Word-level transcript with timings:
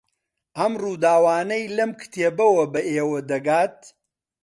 ئەم 0.57 0.73
ڕووداوانەی 0.81 1.63
لەم 1.77 1.91
کتێبەوە 2.01 2.63
بە 2.73 2.81
ئێوە 2.91 3.19
دەگات 3.31 3.77